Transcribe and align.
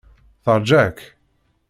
Teṛja-k. 0.43 0.97